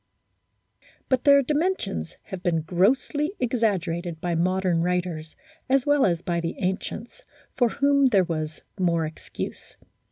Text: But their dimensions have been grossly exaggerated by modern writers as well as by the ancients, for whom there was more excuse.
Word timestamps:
But 1.09 1.25
their 1.25 1.43
dimensions 1.43 2.15
have 2.23 2.41
been 2.41 2.61
grossly 2.63 3.33
exaggerated 3.39 4.19
by 4.19 4.33
modern 4.33 4.81
writers 4.81 5.35
as 5.69 5.85
well 5.85 6.07
as 6.07 6.23
by 6.23 6.39
the 6.39 6.55
ancients, 6.57 7.21
for 7.55 7.69
whom 7.69 8.07
there 8.07 8.23
was 8.23 8.63
more 8.79 9.05
excuse. 9.05 9.75